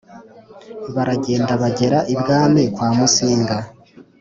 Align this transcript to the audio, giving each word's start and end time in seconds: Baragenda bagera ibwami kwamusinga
Baragenda 0.95 1.53
bagera 1.61 1.99
ibwami 2.13 2.63
kwamusinga 2.75 3.57